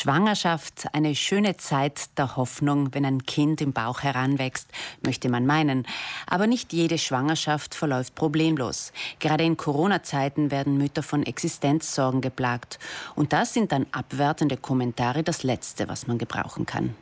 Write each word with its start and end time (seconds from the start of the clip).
Schwangerschaft 0.00 0.86
eine 0.94 1.14
schöne 1.14 1.58
Zeit 1.58 2.16
der 2.16 2.36
Hoffnung, 2.36 2.94
wenn 2.94 3.04
ein 3.04 3.26
Kind 3.26 3.60
im 3.60 3.74
Bauch 3.74 4.00
heranwächst, 4.00 4.70
möchte 5.04 5.28
man 5.28 5.44
meinen. 5.44 5.86
Aber 6.26 6.46
nicht 6.46 6.72
jede 6.72 6.96
Schwangerschaft 6.96 7.74
verläuft 7.74 8.14
problemlos. 8.14 8.94
Gerade 9.18 9.44
in 9.44 9.58
Corona-Zeiten 9.58 10.50
werden 10.50 10.78
Mütter 10.78 11.02
von 11.02 11.22
Existenzsorgen 11.22 12.22
geplagt. 12.22 12.78
Und 13.14 13.34
das 13.34 13.52
sind 13.52 13.72
dann 13.72 13.84
abwertende 13.92 14.56
Kommentare 14.56 15.22
das 15.22 15.42
Letzte, 15.42 15.86
was 15.86 16.06
man 16.06 16.16
gebrauchen 16.16 16.64
kann. 16.64 16.94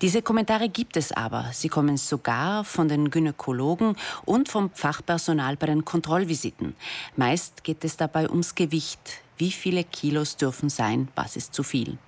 Diese 0.00 0.22
Kommentare 0.22 0.68
gibt 0.68 0.96
es 0.96 1.10
aber. 1.10 1.50
Sie 1.52 1.68
kommen 1.68 1.96
sogar 1.96 2.62
von 2.62 2.86
den 2.86 3.10
Gynäkologen 3.10 3.96
und 4.26 4.48
vom 4.48 4.70
Fachpersonal 4.70 5.56
bei 5.56 5.66
den 5.66 5.84
Kontrollvisiten. 5.84 6.76
Meist 7.16 7.64
geht 7.64 7.84
es 7.84 7.96
dabei 7.96 8.30
ums 8.30 8.54
Gewicht. 8.54 9.22
Wie 9.38 9.50
viele 9.50 9.82
Kilos 9.82 10.36
dürfen 10.36 10.68
sein? 10.68 11.08
Was 11.16 11.34
ist 11.34 11.52
zu 11.52 11.64
viel? 11.64 11.98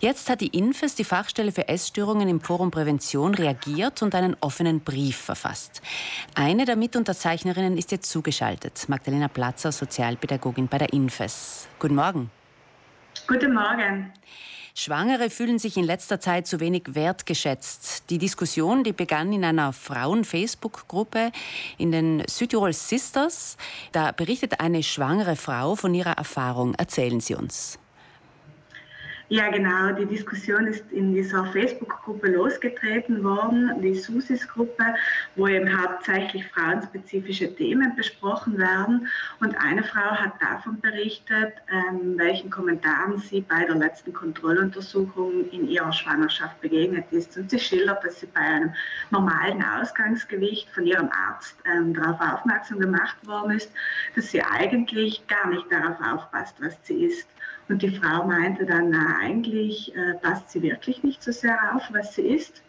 Jetzt 0.00 0.28
hat 0.28 0.40
die 0.40 0.48
Infes, 0.48 0.94
die 0.94 1.04
Fachstelle 1.04 1.52
für 1.52 1.68
Essstörungen 1.68 2.28
im 2.28 2.40
Forum 2.40 2.70
Prävention, 2.70 3.34
reagiert 3.34 4.02
und 4.02 4.14
einen 4.14 4.36
offenen 4.40 4.80
Brief 4.80 5.16
verfasst. 5.16 5.82
Eine 6.34 6.64
der 6.64 6.76
Mitunterzeichnerinnen 6.76 7.76
ist 7.76 7.92
jetzt 7.92 8.10
zugeschaltet, 8.10 8.88
Magdalena 8.88 9.28
Platzer, 9.28 9.72
Sozialpädagogin 9.72 10.68
bei 10.68 10.78
der 10.78 10.92
Infes. 10.92 11.68
Guten 11.78 11.94
Morgen. 11.94 12.30
Guten 13.26 13.54
Morgen. 13.54 14.12
Schwangere 14.74 15.28
fühlen 15.28 15.58
sich 15.58 15.76
in 15.76 15.84
letzter 15.84 16.18
Zeit 16.18 16.46
zu 16.46 16.58
wenig 16.58 16.94
wertgeschätzt. 16.94 18.08
Die 18.08 18.16
Diskussion, 18.16 18.84
die 18.84 18.92
begann 18.92 19.32
in 19.32 19.44
einer 19.44 19.72
Frauen-Facebook-Gruppe 19.72 21.30
in 21.76 21.92
den 21.92 22.22
Südtirol 22.26 22.72
Sisters. 22.72 23.58
Da 23.92 24.12
berichtet 24.12 24.60
eine 24.60 24.82
schwangere 24.82 25.36
Frau 25.36 25.76
von 25.76 25.92
ihrer 25.94 26.12
Erfahrung. 26.12 26.74
Erzählen 26.74 27.20
Sie 27.20 27.34
uns. 27.34 27.78
Ja, 29.32 29.48
genau. 29.48 29.92
Die 29.92 30.04
Diskussion 30.04 30.66
ist 30.66 30.92
in 30.92 31.14
dieser 31.14 31.46
Facebook-Gruppe 31.46 32.32
losgetreten 32.32 33.24
worden, 33.24 33.80
die 33.80 33.94
SUSIS-Gruppe, 33.94 34.84
wo 35.36 35.48
eben 35.48 35.66
hauptsächlich 35.82 36.46
frauenspezifische 36.48 37.56
Themen 37.56 37.96
besprochen 37.96 38.58
werden. 38.58 39.08
Und 39.40 39.54
eine 39.56 39.84
Frau 39.84 40.10
hat 40.10 40.34
davon 40.38 40.78
berichtet, 40.82 41.54
ähm, 41.72 42.18
welchen 42.18 42.50
Kommentaren 42.50 43.16
sie 43.20 43.40
bei 43.40 43.64
der 43.64 43.76
letzten 43.76 44.12
Kontrolluntersuchung 44.12 45.48
in 45.50 45.66
ihrer 45.66 45.94
Schwangerschaft 45.94 46.60
begegnet 46.60 47.06
ist. 47.10 47.34
Und 47.38 47.48
sie 47.48 47.58
schildert, 47.58 48.04
dass 48.04 48.20
sie 48.20 48.26
bei 48.26 48.40
einem 48.40 48.74
normalen 49.08 49.64
Ausgangsgewicht 49.64 50.68
von 50.74 50.84
ihrem 50.84 51.08
Arzt 51.08 51.56
ähm, 51.64 51.94
darauf 51.94 52.20
aufmerksam 52.20 52.80
gemacht 52.80 53.16
worden 53.26 53.52
ist, 53.52 53.72
dass 54.14 54.30
sie 54.30 54.42
eigentlich 54.42 55.26
gar 55.26 55.48
nicht 55.48 55.64
darauf 55.72 55.96
aufpasst, 56.02 56.56
was 56.60 56.76
sie 56.82 57.06
isst. 57.06 57.28
Und 57.68 57.82
die 57.82 57.90
Frau 57.90 58.24
meinte 58.24 58.66
dann, 58.66 58.90
na, 58.90 59.18
eigentlich 59.20 59.94
äh, 59.94 60.14
passt 60.14 60.50
sie 60.50 60.62
wirklich 60.62 61.02
nicht 61.02 61.22
so 61.22 61.32
sehr 61.32 61.58
auf, 61.74 61.82
was 61.92 62.14
sie 62.14 62.22
isst. 62.22 62.62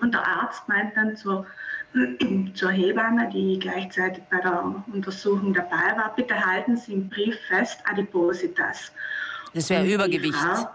Und 0.00 0.14
der 0.14 0.26
Arzt 0.26 0.68
meint 0.68 0.96
dann 0.96 1.16
zur, 1.16 1.46
zur 2.54 2.70
Hebamme, 2.70 3.28
die 3.32 3.58
gleichzeitig 3.58 4.22
bei 4.30 4.40
der 4.40 4.82
Untersuchung 4.92 5.52
dabei 5.54 5.96
war, 5.96 6.12
bitte 6.16 6.34
halten 6.34 6.76
Sie 6.76 6.94
im 6.94 7.08
Brief 7.08 7.38
fest 7.48 7.80
Adipositas. 7.84 8.92
Das 9.54 9.68
wäre 9.68 9.86
Übergewicht. 9.86 10.34
Frau, 10.34 10.68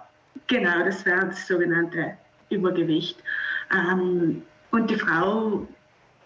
genau, 0.48 0.84
das 0.84 1.06
wäre 1.06 1.28
das 1.28 1.48
sogenannte 1.48 2.18
Übergewicht. 2.50 3.18
Ähm, 3.72 4.44
und 4.72 4.90
die 4.90 4.96
Frau 4.96 5.68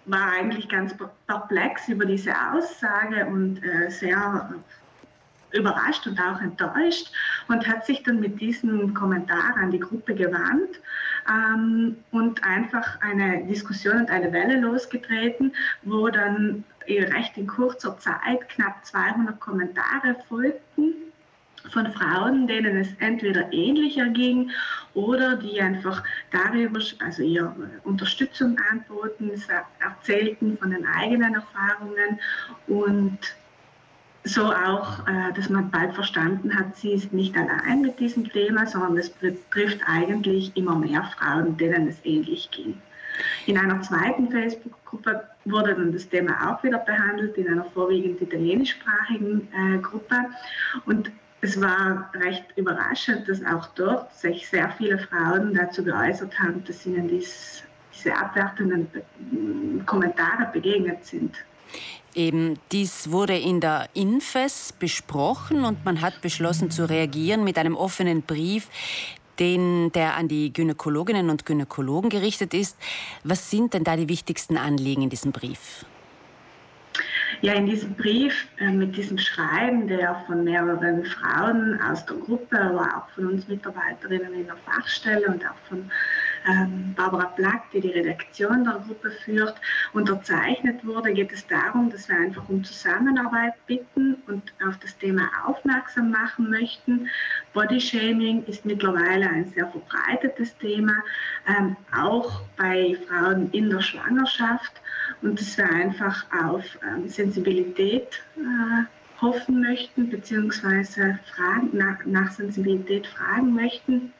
war 0.05 0.31
eigentlich 0.31 0.67
ganz 0.67 0.95
perplex 1.27 1.87
über 1.87 2.05
diese 2.05 2.33
Aussage 2.51 3.25
und 3.27 3.63
äh, 3.63 3.89
sehr 3.89 4.49
überrascht 5.51 6.05
und 6.07 6.19
auch 6.19 6.41
enttäuscht 6.41 7.11
und 7.47 7.67
hat 7.67 7.85
sich 7.85 8.03
dann 8.03 8.19
mit 8.19 8.39
diesem 8.39 8.93
Kommentar 8.93 9.55
an 9.57 9.71
die 9.71 9.79
Gruppe 9.79 10.13
gewandt 10.15 10.79
ähm, 11.29 11.97
und 12.11 12.43
einfach 12.43 13.01
eine 13.01 13.45
Diskussion 13.45 13.97
und 13.97 14.09
eine 14.09 14.31
Welle 14.31 14.59
losgetreten, 14.59 15.53
wo 15.83 16.09
dann 16.09 16.63
recht 16.87 17.37
in 17.37 17.47
kurzer 17.47 17.97
Zeit 17.99 18.49
knapp 18.49 18.83
200 18.85 19.39
Kommentare 19.39 20.15
folgten 20.27 20.93
von 21.71 21.91
Frauen, 21.91 22.47
denen 22.47 22.77
es 22.77 22.87
entweder 22.99 23.51
ähnlicher 23.51 24.07
ging 24.07 24.49
oder 24.93 25.35
die 25.35 25.61
einfach 25.61 26.03
darüber, 26.31 26.79
also 27.03 27.21
ihr 27.21 27.55
Unterstützung 27.83 28.57
anboten, 28.71 29.31
erzählten 29.79 30.57
von 30.57 30.71
den 30.71 30.85
eigenen 30.85 31.35
Erfahrungen 31.35 32.19
und 32.67 33.19
so 34.33 34.45
auch, 34.45 35.07
äh, 35.07 35.33
dass 35.35 35.49
man 35.49 35.71
bald 35.71 35.93
verstanden 35.93 36.55
hat, 36.55 36.75
sie 36.75 36.93
ist 36.93 37.11
nicht 37.13 37.35
allein 37.35 37.81
mit 37.81 37.99
diesem 37.99 38.29
Thema, 38.31 38.65
sondern 38.65 38.97
es 38.97 39.09
betrifft 39.09 39.79
eigentlich 39.85 40.55
immer 40.55 40.75
mehr 40.75 41.03
Frauen, 41.17 41.57
denen 41.57 41.87
es 41.87 41.97
ähnlich 42.03 42.49
ging. 42.51 42.79
In 43.47 43.57
einer 43.57 43.81
zweiten 43.81 44.31
Facebook-Gruppe 44.31 45.23
wurde 45.45 45.75
dann 45.75 45.91
das 45.91 46.07
Thema 46.07 46.49
auch 46.49 46.63
wieder 46.63 46.79
behandelt, 46.79 47.37
in 47.37 47.47
einer 47.47 47.65
vorwiegend 47.65 48.21
italienischsprachigen 48.21 49.47
äh, 49.53 49.77
Gruppe. 49.79 50.15
Und 50.85 51.11
es 51.41 51.59
war 51.59 52.09
recht 52.13 52.45
überraschend, 52.55 53.27
dass 53.27 53.43
auch 53.45 53.67
dort 53.75 54.13
sich 54.13 54.47
sehr 54.47 54.69
viele 54.71 54.99
Frauen 54.99 55.53
dazu 55.53 55.83
geäußert 55.83 56.37
haben, 56.39 56.63
dass 56.65 56.85
ihnen 56.85 57.07
dies, 57.07 57.63
diese 57.93 58.15
abwertenden 58.15 58.87
Kommentare 59.85 60.49
begegnet 60.51 61.05
sind. 61.05 61.35
Eben, 62.15 62.57
dies 62.71 63.11
wurde 63.11 63.37
in 63.37 63.61
der 63.61 63.89
Infes 63.93 64.73
besprochen 64.73 65.63
und 65.63 65.85
man 65.85 66.01
hat 66.01 66.21
beschlossen 66.21 66.71
zu 66.71 66.89
reagieren 66.89 67.43
mit 67.43 67.57
einem 67.57 67.75
offenen 67.75 68.23
Brief, 68.23 68.67
den, 69.39 69.91
der 69.93 70.15
an 70.15 70.27
die 70.27 70.51
Gynäkologinnen 70.51 71.29
und 71.29 71.45
Gynäkologen 71.45 72.09
gerichtet 72.09 72.53
ist. 72.53 72.77
Was 73.23 73.49
sind 73.49 73.73
denn 73.73 73.83
da 73.83 73.95
die 73.95 74.09
wichtigsten 74.09 74.57
Anliegen 74.57 75.03
in 75.03 75.09
diesem 75.09 75.31
Brief? 75.31 75.85
Ja, 77.41 77.53
in 77.53 77.67
diesem 77.67 77.93
Brief 77.93 78.47
äh, 78.57 78.69
mit 78.69 78.97
diesem 78.97 79.17
Schreiben, 79.17 79.87
der 79.87 80.23
von 80.27 80.43
mehreren 80.43 81.05
Frauen 81.05 81.79
aus 81.81 82.05
der 82.05 82.17
Gruppe, 82.17 82.59
aber 82.59 82.81
auch 82.81 83.09
von 83.15 83.27
uns 83.27 83.47
Mitarbeiterinnen 83.47 84.33
in 84.33 84.45
der 84.45 84.57
Fachstelle 84.65 85.25
und 85.27 85.45
auch 85.45 85.55
von 85.69 85.89
Barbara 86.95 87.25
Plack, 87.25 87.71
die 87.71 87.81
die 87.81 87.91
Redaktion 87.91 88.63
der 88.63 88.81
Gruppe 88.85 89.11
führt, 89.11 89.55
unterzeichnet 89.93 90.85
wurde, 90.85 91.13
geht 91.13 91.31
es 91.31 91.45
darum, 91.47 91.89
dass 91.89 92.07
wir 92.09 92.17
einfach 92.17 92.47
um 92.49 92.63
Zusammenarbeit 92.63 93.53
bitten 93.67 94.15
und 94.27 94.53
auf 94.65 94.77
das 94.79 94.97
Thema 94.97 95.29
aufmerksam 95.45 96.11
machen 96.11 96.49
möchten. 96.49 97.07
Bodyshaming 97.53 98.43
ist 98.45 98.65
mittlerweile 98.65 99.29
ein 99.29 99.45
sehr 99.45 99.67
verbreitetes 99.67 100.57
Thema, 100.57 100.93
ähm, 101.47 101.75
auch 101.95 102.41
bei 102.57 102.97
Frauen 103.07 103.49
in 103.51 103.69
der 103.69 103.81
Schwangerschaft 103.81 104.81
und 105.21 105.39
dass 105.39 105.57
wir 105.57 105.69
einfach 105.69 106.25
auf 106.45 106.63
ähm, 106.83 107.07
Sensibilität 107.07 108.21
äh, 108.37 109.21
hoffen 109.21 109.61
möchten, 109.61 110.09
beziehungsweise 110.09 111.19
fragen, 111.33 111.69
nach, 111.73 112.05
nach 112.05 112.31
Sensibilität 112.31 113.07
fragen 113.07 113.53
möchten. 113.53 114.13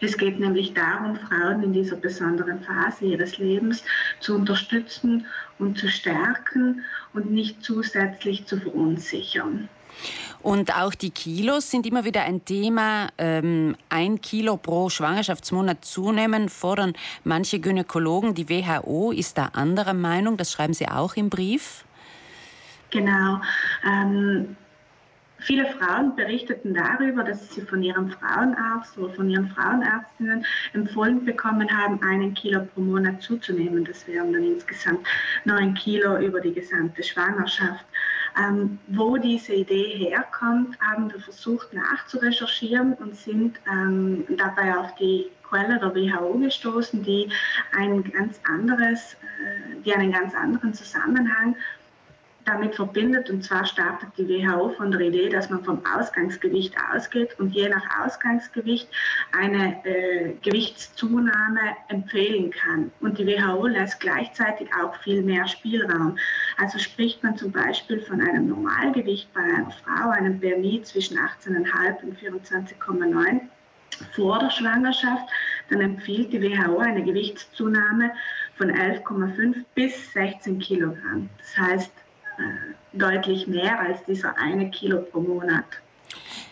Es 0.00 0.16
geht 0.16 0.38
nämlich 0.38 0.74
darum, 0.74 1.16
Frauen 1.16 1.62
in 1.62 1.72
dieser 1.72 1.96
besonderen 1.96 2.62
Phase 2.62 3.06
ihres 3.06 3.38
Lebens 3.38 3.84
zu 4.20 4.34
unterstützen 4.34 5.26
und 5.58 5.78
zu 5.78 5.88
stärken 5.88 6.84
und 7.14 7.30
nicht 7.30 7.62
zusätzlich 7.62 8.46
zu 8.46 8.58
verunsichern. 8.58 9.68
Und 10.40 10.76
auch 10.76 10.94
die 10.94 11.10
Kilos 11.10 11.70
sind 11.70 11.86
immer 11.86 12.04
wieder 12.04 12.22
ein 12.22 12.44
Thema. 12.44 13.08
Ähm, 13.18 13.76
ein 13.88 14.20
Kilo 14.20 14.56
pro 14.56 14.88
Schwangerschaftsmonat 14.88 15.84
zunehmen 15.84 16.48
fordern 16.48 16.92
manche 17.24 17.58
Gynäkologen. 17.58 18.34
Die 18.34 18.48
WHO 18.48 19.10
ist 19.10 19.36
da 19.38 19.46
anderer 19.46 19.94
Meinung. 19.94 20.36
Das 20.36 20.52
schreiben 20.52 20.74
Sie 20.74 20.86
auch 20.86 21.16
im 21.16 21.28
Brief. 21.28 21.84
Genau. 22.90 23.40
Ähm 23.84 24.56
Viele 25.40 25.66
Frauen 25.66 26.16
berichteten 26.16 26.74
darüber, 26.74 27.22
dass 27.22 27.54
sie 27.54 27.60
von 27.60 27.82
ihrem 27.82 28.10
Frauenarzt 28.10 28.98
oder 28.98 29.12
von 29.14 29.30
ihren 29.30 29.48
Frauenärztinnen 29.48 30.44
empfohlen 30.72 31.24
bekommen 31.24 31.68
haben, 31.70 32.02
einen 32.02 32.34
Kilo 32.34 32.64
pro 32.74 32.80
Monat 32.80 33.22
zuzunehmen. 33.22 33.84
Das 33.84 34.06
wären 34.08 34.32
dann 34.32 34.42
insgesamt 34.42 35.06
neun 35.44 35.74
Kilo 35.74 36.18
über 36.18 36.40
die 36.40 36.52
gesamte 36.52 37.02
Schwangerschaft. 37.02 37.84
Ähm, 38.38 38.78
wo 38.88 39.16
diese 39.16 39.54
Idee 39.54 39.96
herkommt, 39.96 40.78
haben 40.80 41.10
wir 41.10 41.20
versucht 41.20 41.72
nachzurecherchieren 41.72 42.94
und 42.94 43.16
sind 43.16 43.58
ähm, 43.66 44.24
dabei 44.36 44.76
auf 44.76 44.94
die 44.96 45.26
Quelle 45.48 45.78
der 45.78 45.94
WHO 45.94 46.38
gestoßen, 46.38 47.02
die 47.02 47.30
ein 47.76 48.04
ganz 48.04 48.38
anderes, 48.44 49.14
äh, 49.14 49.80
die 49.84 49.94
einen 49.94 50.12
ganz 50.12 50.34
anderen 50.34 50.74
Zusammenhang 50.74 51.56
damit 52.48 52.74
verbindet. 52.74 53.30
Und 53.30 53.44
zwar 53.44 53.64
startet 53.64 54.08
die 54.16 54.28
WHO 54.28 54.70
von 54.70 54.90
der 54.90 55.00
Idee, 55.00 55.28
dass 55.28 55.50
man 55.50 55.62
vom 55.62 55.80
Ausgangsgewicht 55.96 56.74
ausgeht 56.92 57.38
und 57.38 57.50
je 57.50 57.68
nach 57.68 57.84
Ausgangsgewicht 58.04 58.88
eine 59.32 59.84
äh, 59.84 60.32
Gewichtszunahme 60.42 61.76
empfehlen 61.88 62.50
kann. 62.50 62.90
Und 63.00 63.18
die 63.18 63.26
WHO 63.26 63.66
lässt 63.66 64.00
gleichzeitig 64.00 64.68
auch 64.74 64.94
viel 65.02 65.22
mehr 65.22 65.46
Spielraum. 65.46 66.18
Also 66.56 66.78
spricht 66.78 67.22
man 67.22 67.36
zum 67.36 67.52
Beispiel 67.52 68.00
von 68.00 68.20
einem 68.20 68.48
Normalgewicht 68.48 69.32
bei 69.34 69.40
einer 69.40 69.70
Frau, 69.70 70.10
einem 70.10 70.40
BMI 70.40 70.82
zwischen 70.82 71.18
18,5 71.18 72.02
und 72.02 72.18
24,9 72.18 73.40
vor 74.12 74.38
der 74.38 74.50
Schwangerschaft, 74.50 75.28
dann 75.70 75.80
empfiehlt 75.80 76.32
die 76.32 76.40
WHO 76.40 76.78
eine 76.78 77.02
Gewichtszunahme 77.02 78.12
von 78.56 78.70
11,5 78.70 79.64
bis 79.74 80.12
16 80.12 80.58
Kilogramm. 80.60 81.28
Das 81.38 81.58
heißt 81.58 81.92
deutlich 82.92 83.46
mehr 83.46 83.78
als 83.80 84.04
dieser 84.04 84.36
eine 84.38 84.70
Kilo 84.70 85.02
pro 85.02 85.20
Monat. 85.20 85.64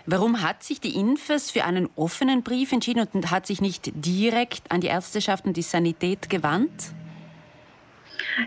Warum 0.06 0.42
hat 0.42 0.62
sich 0.62 0.80
die 0.80 0.94
Infes 0.94 1.50
für 1.50 1.64
einen 1.64 1.88
offenen 1.96 2.42
Brief 2.42 2.72
entschieden 2.72 3.08
und 3.12 3.30
hat 3.30 3.46
sich 3.46 3.60
nicht 3.60 3.90
direkt 3.94 4.70
an 4.70 4.80
die 4.80 4.86
Ärzteschaft 4.86 5.44
und 5.46 5.56
die 5.56 5.62
Sanität 5.62 6.30
gewandt? 6.30 6.92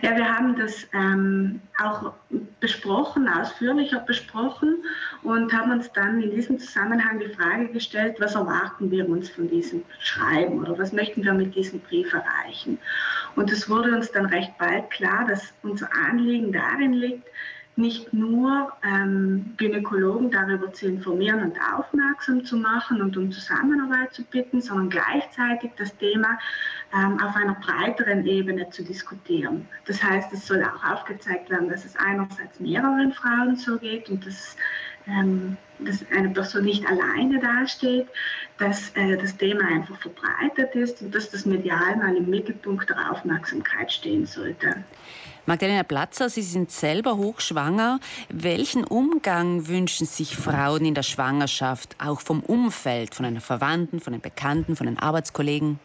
Ja, 0.01 0.15
wir 0.15 0.25
haben 0.25 0.55
das 0.55 0.87
ähm, 0.93 1.61
auch 1.83 2.13
besprochen, 2.59 3.27
ausführlicher 3.27 3.99
besprochen 3.99 4.83
und 5.23 5.51
haben 5.51 5.71
uns 5.71 5.91
dann 5.93 6.21
in 6.21 6.29
diesem 6.31 6.59
Zusammenhang 6.59 7.19
die 7.19 7.33
Frage 7.33 7.67
gestellt, 7.69 8.17
was 8.19 8.35
erwarten 8.35 8.91
wir 8.91 9.09
uns 9.09 9.29
von 9.29 9.49
diesem 9.49 9.83
Schreiben 9.99 10.59
oder 10.59 10.77
was 10.77 10.93
möchten 10.93 11.23
wir 11.23 11.33
mit 11.33 11.55
diesem 11.55 11.79
Brief 11.79 12.13
erreichen. 12.13 12.77
Und 13.35 13.51
es 13.51 13.69
wurde 13.69 13.95
uns 13.95 14.11
dann 14.11 14.25
recht 14.25 14.57
bald 14.57 14.89
klar, 14.89 15.25
dass 15.27 15.53
unser 15.63 15.89
Anliegen 15.93 16.51
darin 16.51 16.93
liegt, 16.93 17.27
nicht 17.79 18.13
nur 18.13 18.71
ähm, 18.83 19.53
Gynäkologen 19.57 20.29
darüber 20.29 20.71
zu 20.73 20.87
informieren 20.87 21.41
und 21.41 21.57
aufmerksam 21.73 22.43
zu 22.43 22.57
machen 22.57 23.01
und 23.01 23.15
um 23.17 23.31
Zusammenarbeit 23.31 24.13
zu 24.13 24.23
bitten, 24.25 24.61
sondern 24.61 24.89
gleichzeitig 24.89 25.71
das 25.77 25.95
Thema 25.97 26.37
ähm, 26.93 27.19
auf 27.21 27.35
einer 27.35 27.55
breiteren 27.55 28.25
Ebene 28.25 28.69
zu 28.69 28.83
diskutieren. 28.83 29.67
Das 29.85 30.03
heißt, 30.03 30.31
es 30.33 30.45
soll 30.45 30.63
auch 30.63 30.91
aufgezeigt 30.91 31.49
werden, 31.49 31.69
dass 31.69 31.85
es 31.85 31.95
einerseits 31.95 32.59
mehreren 32.59 33.13
Frauen 33.13 33.55
so 33.55 33.77
geht 33.77 34.09
und 34.09 34.25
dass, 34.25 34.57
ähm, 35.07 35.55
dass 35.79 36.03
eine 36.11 36.29
Person 36.29 36.65
nicht 36.65 36.85
alleine 36.85 37.39
dasteht, 37.39 38.07
dass 38.59 38.91
äh, 38.95 39.17
das 39.17 39.35
Thema 39.37 39.67
einfach 39.67 39.97
verbreitet 39.99 40.75
ist 40.75 41.01
und 41.01 41.15
dass 41.15 41.29
das 41.29 41.45
medial 41.45 41.95
mal 41.95 42.15
im 42.15 42.29
Mittelpunkt 42.29 42.89
der 42.89 43.11
Aufmerksamkeit 43.11 43.91
stehen 43.91 44.25
sollte. 44.25 44.83
Magdalena 45.45 45.83
Platzer, 45.83 46.29
Sie 46.29 46.43
sind 46.43 46.69
selber 46.69 47.17
hochschwanger. 47.17 47.99
Welchen 48.29 48.83
Umgang 48.83 49.67
wünschen 49.67 50.05
sich 50.05 50.35
Frauen 50.35 50.85
in 50.85 50.93
der 50.93 51.01
Schwangerschaft, 51.01 51.95
auch 51.97 52.21
vom 52.21 52.41
Umfeld, 52.41 53.15
von 53.15 53.25
einer 53.25 53.41
Verwandten, 53.41 53.99
von 53.99 54.13
den 54.13 54.21
Bekannten, 54.21 54.75
von 54.75 54.85
den 54.85 54.99
Arbeitskollegen? 54.99 55.79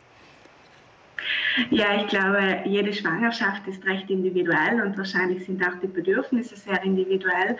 Ja, 1.70 1.96
ich 1.98 2.08
glaube, 2.08 2.60
jede 2.66 2.92
Schwangerschaft 2.92 3.66
ist 3.66 3.84
recht 3.86 4.10
individuell 4.10 4.82
und 4.84 4.98
wahrscheinlich 4.98 5.46
sind 5.46 5.64
auch 5.66 5.80
die 5.82 5.86
Bedürfnisse 5.86 6.56
sehr 6.56 6.82
individuell. 6.82 7.56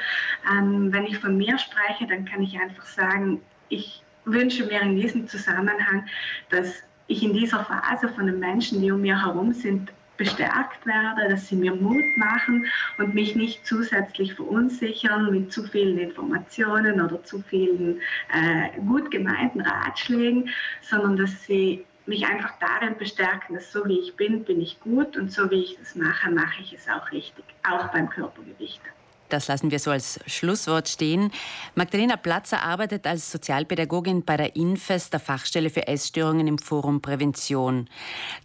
Ähm, 0.53 0.93
wenn 0.93 1.07
ich 1.07 1.19
von 1.19 1.37
mir 1.37 1.57
spreche, 1.59 2.07
dann 2.07 2.27
kann 2.27 2.43
ich 2.43 2.59
einfach 2.61 2.85
sagen, 2.85 3.41
ich 3.71 4.04
wünsche 4.25 4.65
mir 4.67 4.81
in 4.83 4.97
diesem 4.97 5.29
Zusammenhang, 5.29 6.07
dass 6.51 6.83
ich 7.07 7.23
in 7.23 7.35
dieser 7.35 7.65
Phase 7.65 8.09
von 8.09 8.27
den 8.27 8.39
Menschen, 8.39 8.81
die 8.81 8.91
um 8.91 9.03
mir 9.03 9.21
herum 9.23 9.53
sind, 9.53 9.93
bestärkt 10.17 10.87
werde, 10.87 11.29
dass 11.29 11.49
sie 11.49 11.57
mir 11.57 11.75
Mut 11.75 12.05
machen 12.17 12.67
und 12.99 13.15
mich 13.15 13.35
nicht 13.35 13.67
zusätzlich 13.67 14.35
verunsichern 14.35 15.31
mit 15.31 15.53
zu 15.53 15.65
vielen 15.65 15.99
Informationen 15.99 17.01
oder 17.01 17.23
zu 17.25 17.43
vielen 17.43 18.01
äh, 18.33 18.81
gut 18.81 19.11
gemeinten 19.11 19.61
Ratschlägen, 19.61 20.51
sondern 20.83 21.17
dass 21.17 21.45
sie 21.45 21.85
mich 22.07 22.25
einfach 22.27 22.53
darin 22.61 22.97
bestärken, 22.97 23.55
dass 23.55 23.73
so 23.73 23.85
wie 23.87 23.99
ich 23.99 24.15
bin, 24.17 24.45
bin 24.45 24.61
ich 24.61 24.79
gut 24.81 25.17
und 25.17 25.33
so 25.33 25.51
wie 25.51 25.63
ich 25.63 25.79
es 25.83 25.95
mache, 25.95 26.31
mache 26.31 26.61
ich 26.61 26.75
es 26.75 26.89
auch 26.89 27.11
richtig, 27.11 27.45
auch 27.69 27.89
beim 27.89 28.09
Körpergewicht. 28.09 28.81
Das 29.29 29.49
lassen 29.49 29.71
wir 29.71 29.79
so 29.79 29.91
als 29.91 30.21
Schlusswort 30.27 30.89
stehen. 30.89 31.31
Magdalena 31.75 32.17
Platzer 32.17 32.63
arbeitet 32.63 33.07
als 33.07 33.31
Sozialpädagogin 33.31 34.25
bei 34.25 34.37
der 34.37 34.57
INFES, 34.57 35.11
der 35.11 35.21
Fachstelle 35.21 35.71
für 35.71 35.87
Essstörungen 35.87 36.47
im 36.47 36.59
Forum 36.59 37.01
Prävention. 37.01 37.89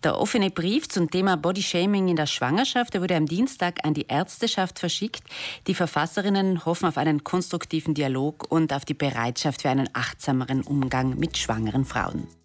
Der 0.03 0.17
offene 0.17 0.49
Brief 0.49 0.87
zum 0.87 1.09
Thema 1.09 1.37
Bodyshaming 1.37 2.07
in 2.07 2.15
der 2.15 2.27
Schwangerschaft 2.27 2.93
der 2.93 3.01
wurde 3.01 3.15
am 3.15 3.25
Dienstag 3.25 3.85
an 3.85 3.93
die 3.93 4.07
Ärzteschaft 4.07 4.79
verschickt. 4.79 5.23
Die 5.67 5.75
Verfasserinnen 5.75 6.65
hoffen 6.65 6.87
auf 6.87 6.97
einen 6.97 7.23
konstruktiven 7.23 7.93
Dialog 7.93 8.51
und 8.51 8.73
auf 8.73 8.85
die 8.85 8.93
Bereitschaft 8.93 9.61
für 9.61 9.69
einen 9.69 9.89
achtsameren 9.93 10.61
Umgang 10.61 11.17
mit 11.17 11.37
schwangeren 11.37 11.85
Frauen. 11.85 12.38